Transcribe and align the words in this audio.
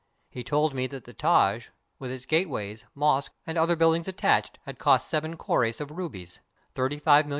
He 0.31 0.43
told 0.43 0.73
me 0.73 0.87
that 0.87 1.03
the 1.03 1.13
Taj, 1.13 1.67
with 1.99 2.09
its 2.09 2.25
gateways, 2.25 2.85
mosque, 2.95 3.35
and 3.45 3.55
other 3.55 3.75
buildings 3.75 4.07
attached, 4.07 4.57
had 4.65 4.79
cost 4.79 5.07
seven 5.07 5.37
crores 5.37 5.79
of 5.79 5.91
rupees— 5.91 6.41
$35,000,000. 6.75 7.29